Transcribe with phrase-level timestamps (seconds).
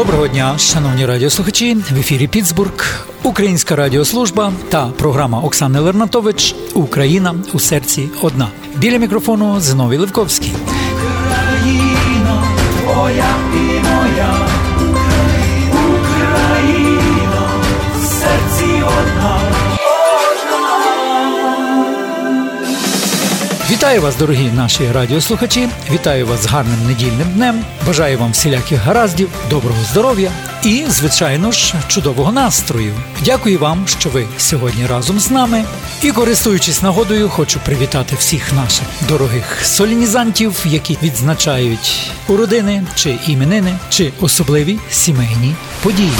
[0.00, 1.74] Доброго дня, шановні радіослухачі.
[1.74, 8.48] В ефірі Піцбург, Українська радіослужба та програма Оксани Лернатович Україна у серці одна.
[8.76, 10.52] Біля мікрофону Зиновій Левковський.
[11.60, 12.42] Україна
[12.82, 13.34] твоя
[23.70, 25.68] Вітаю вас, дорогі наші радіослухачі.
[25.90, 27.64] Вітаю вас з гарним недільним днем.
[27.86, 30.30] Бажаю вам всіляких гараздів, доброго здоров'я
[30.64, 32.94] і, звичайно ж, чудового настрою.
[33.24, 35.64] Дякую вам, що ви сьогодні разом з нами.
[36.02, 44.12] І, користуючись нагодою, хочу привітати всіх наших дорогих солінізантів, які відзначають уродини чи іменини, чи
[44.20, 46.12] особливі сімейні події.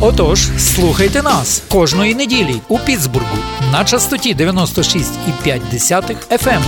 [0.00, 3.36] Отож, слухайте нас кожної неділі у Пітсбургу
[3.72, 6.62] на частоті 96,5 FM.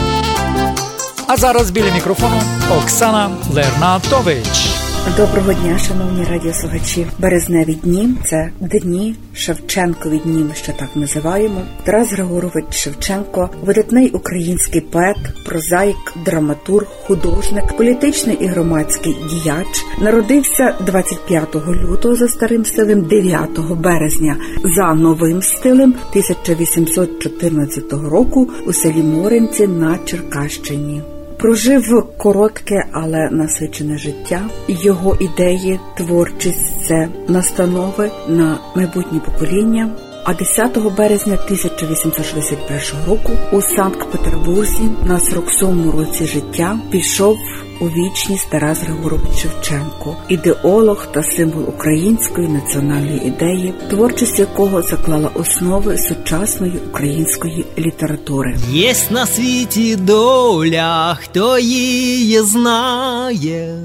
[1.27, 2.43] А зараз біля мікрофону
[2.79, 4.78] Оксана Лернатович.
[5.17, 7.07] Доброго дня, шановні радіослухачі.
[7.19, 11.63] Березневі дні це дні Шевченкові дні, ми ще так називаємо.
[11.85, 19.85] Тарас Григорович Шевченко, видатний український поет, прозаїк, драматург, художник, політичний і громадський діяч.
[20.01, 24.37] Народився 25 лютого за старим стилем, 9 березня
[24.77, 31.03] за новим стилем 1814 року у селі Моринці на Черкащині.
[31.39, 34.43] Прожив коротке, але насичене життя.
[34.69, 39.91] Його ідеї, творчість це настанови на майбутнє покоління.
[40.25, 47.37] А 10 березня 1861 року у Санкт-Петербурзі на 47-му році життя пішов
[47.81, 55.99] у вічність Тарас Григорович Шевченко, ідеолог та символ української національної ідеї, творчість якого заклала основи
[55.99, 58.57] сучасної української літератури.
[58.71, 63.83] Єсть на світі доля, хто її знає.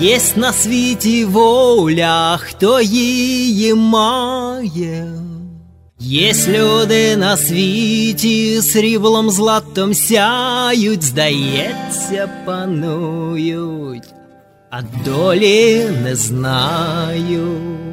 [0.00, 5.27] Єсть на світі воля, хто її має.
[6.00, 14.14] Єсть люди на світі сріблом златом сяють, здається, панують,
[14.70, 17.87] а долі не знають.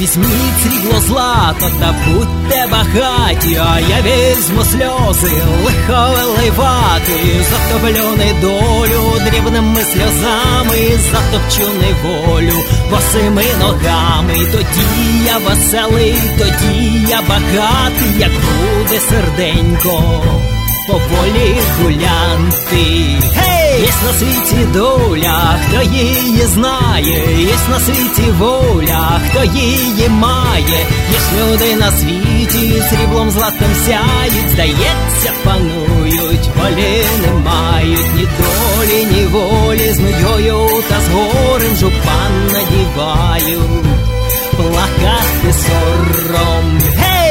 [0.00, 9.80] Візьміть срібло злато та будьте багаті, а я візьму сльози, лихо виливати, затоплю недолю дрібними
[9.80, 12.56] сльозами, затопчу неволю
[12.90, 20.22] босими ногами, тоді я веселий, тоді я багатий, як буде серденько,
[20.90, 22.84] поволі гулянти.
[23.34, 23.60] Гей!
[23.80, 31.32] Єсть на світі доля, хто її знає, єсть на світі воля, хто її має, єсть
[31.38, 39.92] люди на світі, сріблом златом сяють, здається, панують, волі не мають ні долі, ні волі,
[39.92, 43.84] з нудьгою та з горем жупан надівають,
[44.56, 46.79] плакати сором.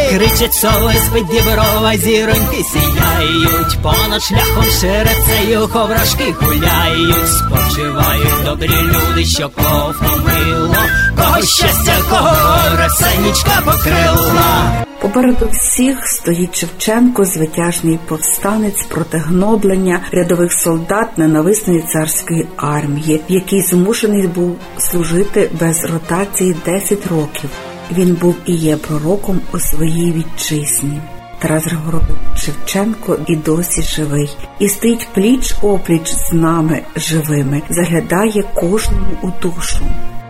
[0.09, 9.49] Кричать сови з-під діброва, зіроньки сіяють, понад шляхом шерецею ховрашки гуляють, спочивають добрі люди, що
[9.49, 10.75] кого втомило,
[11.17, 12.35] кого щастя, кого
[12.83, 14.85] росенічка покрила.
[15.01, 24.27] Попереду всіх стоїть Шевченко, звитяжний повстанець проти гноблення рядових солдат ненависної царської армії, який змушений
[24.27, 27.49] був служити без ротації 10 років.
[27.91, 31.01] Він був і є пророком у своїй вітчизні.
[31.39, 34.29] Тарас Григорович Шевченко і досі живий,
[34.59, 39.85] і стоїть пліч опліч з нами живими, заглядає кожному у душу,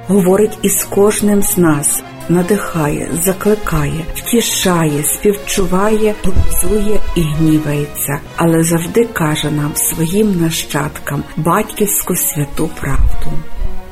[0.08, 9.52] говорить із кожним з нас, надихає, закликає, втішає, співчуває, глузує і гнівається, але завжди каже
[9.52, 13.32] нам своїм нащадкам батьківську святу правду.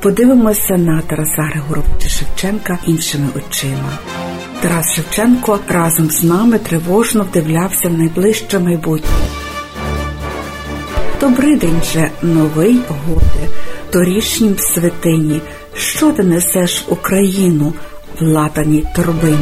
[0.02, 3.98] Подивимося на Тараса Григоровича Шевченка іншими очима.
[4.62, 9.10] Тарас Шевченко разом з нами тривожно вдивлявся в найближче майбутнє.
[11.22, 13.48] Добрий день же, новий годе,
[13.90, 15.42] торішнім святині.
[15.76, 17.74] Що ти несеш Україну
[18.20, 19.38] в латаній торбині?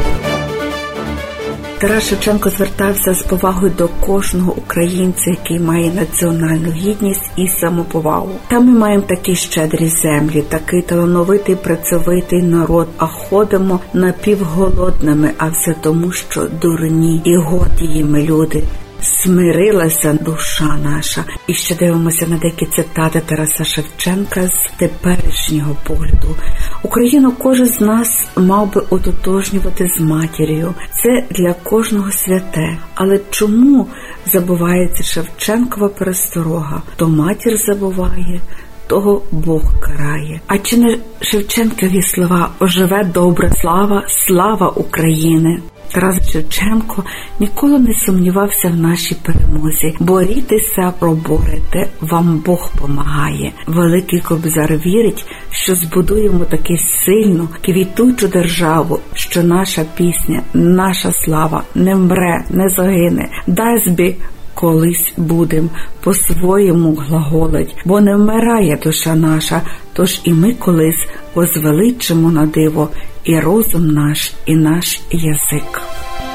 [1.79, 8.29] Тарас Шевченко звертався з повагою до кожного українця, який має національну гідність і самоповагу.
[8.47, 15.75] Та ми маємо такі щедрі землі, такий талановитий працьовитий народ, а ходимо напівголодними, а все
[15.81, 18.63] тому, що дурні і гордіємо люди.
[19.05, 26.35] Смирилася душа наша, і ще дивимося на деякі цитати Тараса Шевченка з теперішнього погляду.
[26.83, 30.73] Україну кожен з нас мав би ототожнювати з матір'ю.
[30.91, 32.77] Це для кожного святе.
[32.95, 33.87] Але чому
[34.25, 36.81] забувається Шевченкова пересторога?
[36.95, 38.41] То матір забуває,
[38.87, 40.41] того Бог карає.
[40.47, 45.61] А чи не Шевченкові слова оживе добра слава, слава України?
[45.91, 47.03] Тарас Шевченко
[47.39, 49.97] ніколи не сумнівався в нашій перемозі.
[49.99, 53.51] Борітеся, проборете, вам Бог помагає.
[53.67, 61.95] Великий Кобзар вірить, що збудуємо таку сильну, квітучу державу, що наша пісня, наша слава не
[61.95, 63.29] мре, не загине.
[63.47, 64.15] Дасть би
[64.55, 65.69] колись будем
[66.03, 69.61] по-своєму глаголить, бо не вмирає душа наша,
[69.93, 72.89] тож і ми колись возвеличимо на диво
[73.23, 75.81] і розум наш, і наш язик.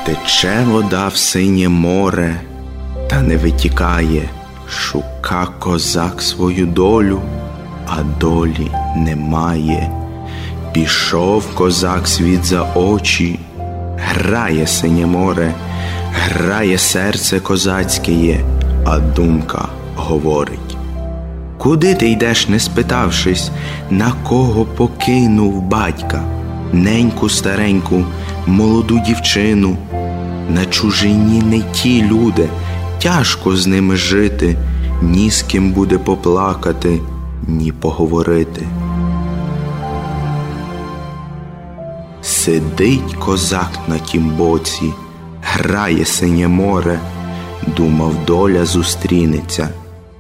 [0.05, 2.41] Тече вода в синє море,
[3.11, 4.29] та не витікає,
[4.69, 7.21] шука козак свою долю,
[7.87, 9.91] а долі немає.
[10.73, 13.39] Пішов козак світ за очі,
[13.97, 15.55] грає синє море,
[16.15, 18.41] грає серце козацьке,
[18.85, 20.77] а думка говорить.
[21.59, 23.51] Куди ти йдеш, не спитавшись,
[23.91, 26.23] на кого покинув батька,
[26.73, 28.05] неньку стареньку,
[28.47, 29.77] молоду дівчину?
[30.49, 32.49] На чужині не ті люди,
[33.03, 34.57] тяжко з ними жити,
[35.03, 37.01] ні з ким буде поплакати,
[37.49, 38.67] ні поговорити.
[42.23, 44.93] Сидить козак на тім боці,
[45.53, 47.01] грає синє море,
[47.77, 49.69] думав, доля зустрінеться,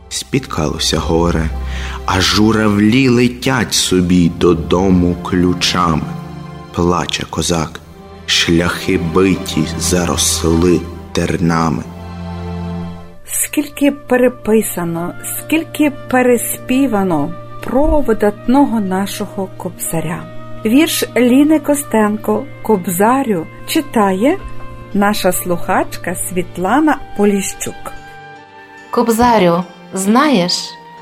[0.09, 1.50] спіткалося горе,
[2.06, 6.03] а журавлі летять собі додому ключами.
[6.75, 7.81] Плаче козак,
[8.27, 10.81] шляхи биті заросли
[11.12, 11.82] тернами.
[13.25, 17.35] Скільки переписано, скільки переспівано
[17.65, 20.23] про видатного нашого кобзаря.
[20.65, 24.38] Вірш Ліни Костенко Кобзарю читає
[24.94, 27.92] наша слухачка Світлана Поліщук.
[28.90, 29.64] Кобзарю,
[29.94, 30.52] знаєш,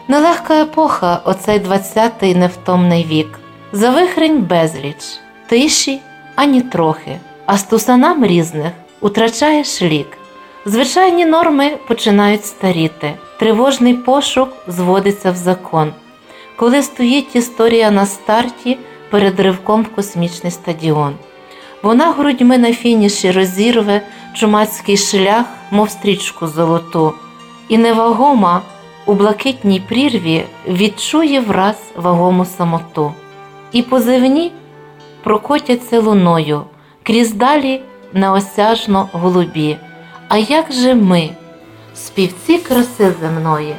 [0.08, 3.38] нелегка епоха оцей двадцятий невтомний вік.
[3.72, 6.00] Завихрень безліч, тиші
[6.36, 10.18] ані трохи, а стусанам різних утрачаєш лік.
[10.66, 15.92] Звичайні норми починають старіти, тривожний пошук зводиться в закон.
[16.56, 18.78] Коли стоїть історія на старті
[19.10, 21.14] перед ривком в космічний стадіон.
[21.82, 24.02] Вона грудьми на фініші розірве
[24.34, 27.12] чумацький шлях, мов стрічку золоту,
[27.68, 28.62] і невагома
[29.06, 33.12] у блакитній прірві відчує враз вагому самоту,
[33.72, 34.52] і позивні
[35.22, 36.62] прокотяться луною
[37.02, 37.82] крізь далі
[38.12, 39.76] неосяжно голубі.
[40.28, 41.30] А як же ми,
[41.94, 43.74] співці краси земної?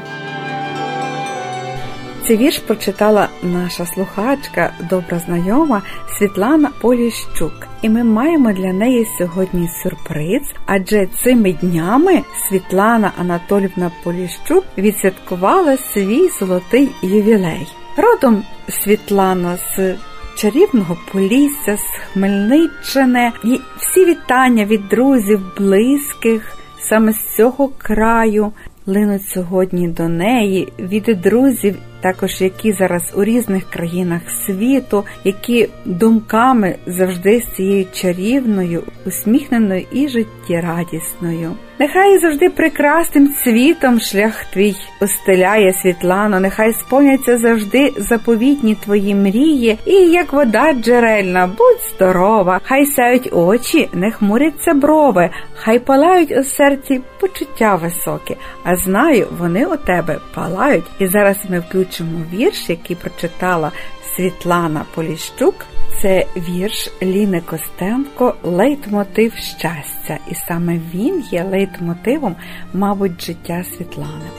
[2.29, 5.81] Цей вірш прочитала наша слухачка, добра знайома
[6.19, 7.51] Світлана Поліщук.
[7.81, 16.29] І ми маємо для неї сьогодні сюрприз, адже цими днями Світлана Анатолівна Поліщук відсвяткувала свій
[16.39, 17.67] золотий ювілей.
[17.97, 18.43] Родом
[18.83, 19.95] Світлана з
[20.35, 26.57] чарівного Полісся, з Хмельниччини і всі вітання від друзів, близьких
[26.89, 28.51] саме з цього краю
[28.85, 36.75] линуть сьогодні до неї від друзів, також які зараз у різних країнах світу, які думками
[36.87, 41.51] завжди з цією чарівною, усміхненою і життєрадісною.
[41.79, 49.93] Нехай завжди прекрасним цвітом шлях твій устеляє Світлано, нехай сповняться завжди заповітні твої мрії, і
[49.93, 57.01] як вода джерельна, будь здорова, хай сяють очі, не хмуряться брови, хай палають у серці
[57.19, 60.85] почуття високі, а знаю, вони у тебе палають.
[60.99, 63.71] І зараз ми включимо вірш, який прочитала
[64.19, 65.55] Світлана Поліщук.
[66.01, 72.35] Це вірш Ліни Костенко Лейтмотив щастя, і саме він є лейтмотивом,
[72.73, 74.29] мабуть, життя Світлани.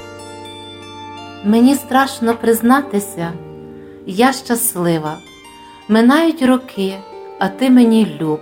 [1.45, 3.33] Мені страшно признатися,
[4.07, 5.19] я щаслива.
[5.89, 6.95] Минають роки,
[7.39, 8.41] а ти мені люб.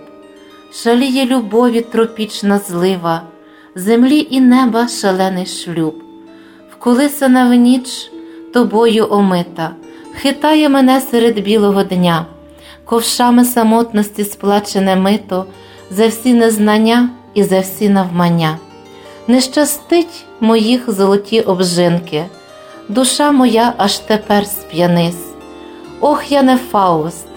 [0.73, 3.21] Шаліє любові тропічна злива,
[3.75, 6.03] землі і неба шалений шлюб.
[6.71, 8.11] Вколисана в ніч
[8.53, 9.75] тобою омита,
[10.21, 12.25] хитає мене серед білого дня
[12.85, 15.45] ковшами самотності сплачене мито,
[15.91, 18.57] за всі незнання і за всі навмання.
[19.27, 22.25] Не щастить моїх золоті обжинки,
[22.87, 25.25] душа моя аж тепер сп'янись.
[25.99, 27.27] Ох, я не Фауст,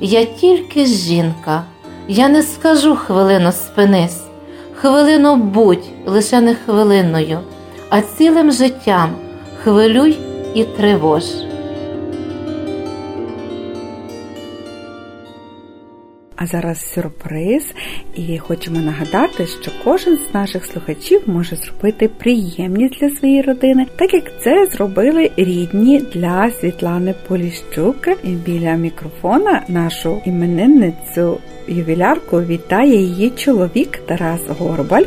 [0.00, 1.62] я тільки жінка,
[2.08, 4.22] я не скажу хвилину спинись,
[4.74, 7.40] хвилину будь лише не хвилиною,
[7.90, 9.10] а цілим життям
[9.62, 10.18] хвилюй
[10.54, 11.22] і тривож.
[16.36, 17.64] А зараз сюрприз,
[18.16, 24.14] і хочемо нагадати, що кожен з наших слухачів може зробити приємність для своєї родини, так
[24.14, 28.08] як це зробили рідні для Світлани Поліщук.
[28.24, 31.38] І біля мікрофона нашу іменинницю
[31.68, 35.04] ювілярку вітає її чоловік Тарас Горбаль.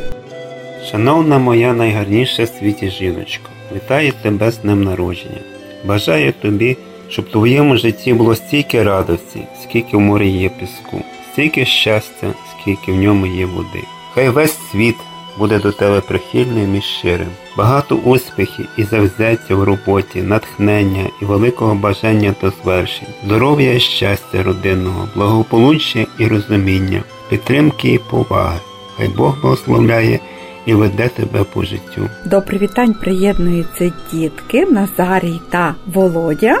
[0.90, 5.40] Шановна моя найгарніша в світі жіночко, вітаю тебе з днем народження.
[5.84, 6.76] Бажаю тобі,
[7.08, 12.92] щоб в твоєму житті було стільки радості, скільки в морі є піску, стільки щастя, скільки
[12.92, 13.84] в ньому є води.
[14.14, 14.96] Хай весь світ
[15.38, 21.74] буде до тебе прихильним і щирим, багато успіхів і завзяття в роботі, натхнення і великого
[21.74, 28.60] бажання до звершень, здоров'я і щастя родинного, благополуччя і розуміння, підтримки і поваги.
[28.96, 30.20] Хай Бог благословляє
[30.66, 32.08] і веде тебе по життю.
[32.26, 36.58] До привітань приєднуються дітки Назарій та Володя.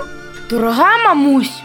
[0.50, 1.62] Дорога мамусю,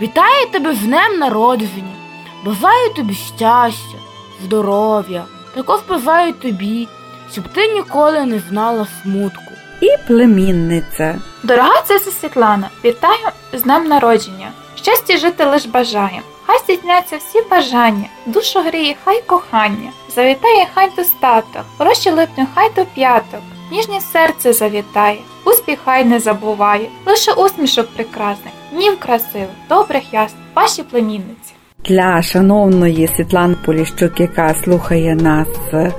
[0.00, 2.03] вітаю тебе з днем народження.
[2.44, 3.98] Бажаю тобі щастя,
[4.42, 5.24] здоров'я,
[5.54, 6.88] також бажаю тобі,
[7.32, 9.52] щоб ти ніколи не знала смутку.
[9.80, 11.18] І племінниця.
[11.42, 14.52] Дорога цеса Світлана, вітаю з днем народження.
[14.76, 16.22] Щастя жити лиш бажаєм.
[16.46, 22.84] Хай здійсняться всі бажання, душу гріє, хай кохання, завітає хай достаток, гроші липню хай до
[22.84, 30.42] п'яток, ніжні серце завітає, успіх хай не забуває, лише усмішок прекрасних, днів красивих, добрих ясних,
[30.54, 31.54] ваші племінниці.
[31.88, 35.48] Для шановної Світлани Поліщук, яка слухає нас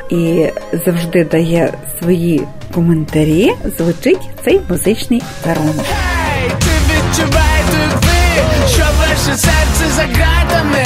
[0.09, 0.45] і
[0.85, 2.41] завжди дає свої
[2.73, 5.75] коментарі, звучить цей музичний дарунок.
[5.77, 10.85] Ей, ти відчувай туди, що ваше серце за ґратами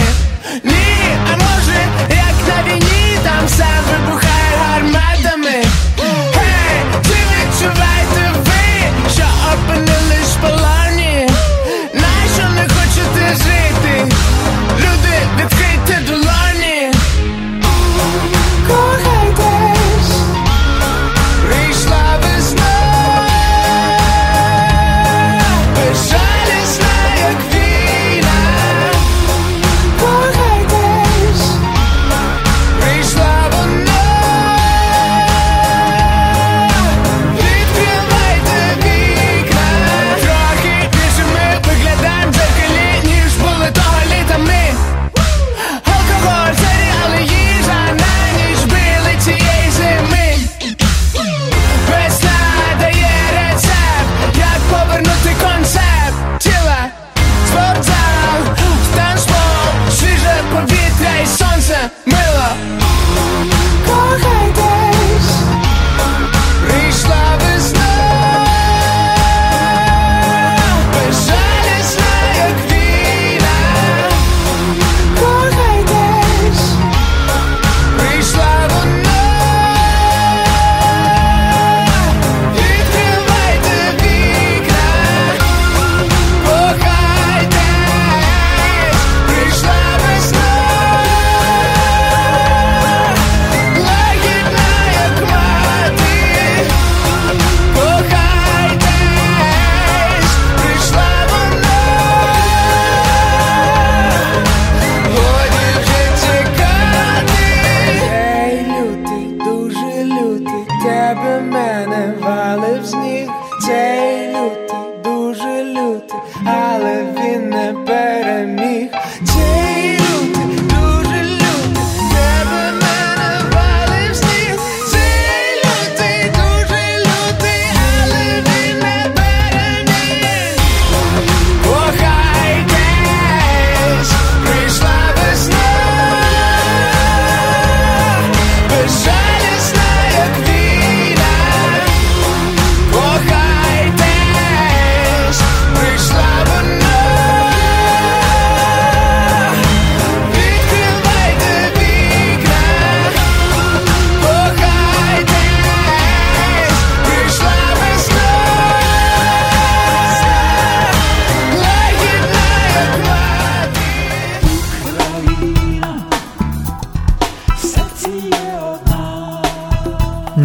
[0.64, 0.74] Ні,
[1.26, 1.80] а може,
[2.10, 4.29] як на війні, там все вибухає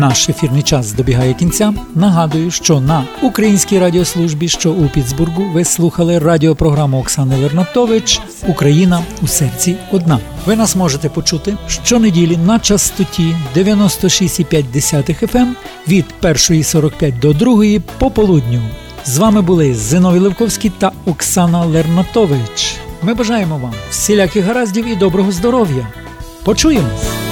[0.09, 1.75] Наш ефірний час добігає кінця.
[1.95, 9.27] Нагадую, що на українській радіослужбі, що у Піцбургу, ви слухали радіопрограму Оксани Лернатович Україна у
[9.27, 10.19] серці одна.
[10.47, 15.49] Ви нас можете почути щонеділі на частоті 96,5 FM
[15.89, 18.61] від 1.45 до 2 пополудню.
[19.05, 22.77] З вами були Зиновій Левковський та Оксана Лернатович.
[23.03, 25.87] Ми бажаємо вам всіляких гараздів і доброго здоров'я.
[26.45, 27.24] Почуємось!